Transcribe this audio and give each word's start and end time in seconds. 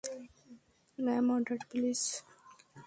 Ma'am, 0.97 1.25
order 1.35 1.59
please. 1.69 2.01